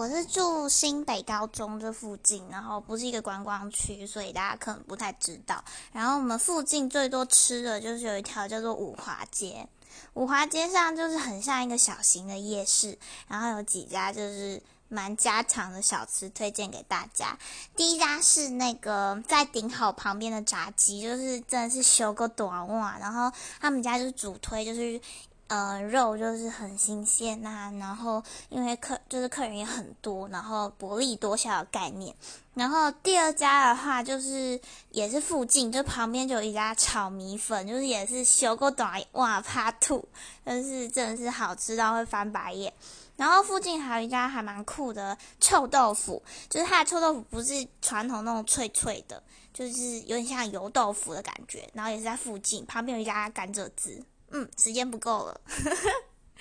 [0.00, 5.62] 我是住新北高中这附近，然后不是一个观光区，所以大家可能不太知道。
[5.92, 9.68] 然后我们附近最多吃的就是有一条叫做五华街，
[10.14, 12.96] 五华街上就是很像一个小型的夜市，
[13.28, 17.38] 然后有几家就是蛮家常的小吃推荐给大家。
[17.76, 23.30] 第一家是那个在顶好旁边的炸鸡，就是真的是修个短袜，然后
[23.60, 24.98] 他们家就是主推就是。
[25.50, 32.14] 呃，肉就是很新鲜呐，然后因为客就是客人也很多，然后薄利多销的概念。
[32.54, 34.60] 然后第二家的话，就是
[34.92, 40.08] 也是附近，就旁边就有一家炒米粉，就是也是修过短哇怕吐，
[40.44, 42.72] 但是真的是好吃到会翻白眼。
[43.16, 49.20] 然后附近还有一家还蛮酷的臭豆腐，就是它的臭豆腐不是传统那种脆脆的，
[49.52, 51.68] 就是有点像油豆腐的感觉。
[51.74, 54.00] 然后也是在附近，旁边有一家甘蔗汁。
[54.30, 55.40] 嗯，时间不够了。